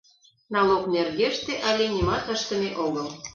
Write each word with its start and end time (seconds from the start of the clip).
Налог 0.53 0.83
нергеште 0.93 1.53
але 1.69 1.85
нимат 1.93 2.25
ыштыме 2.35 2.69
огыл... 2.85 3.07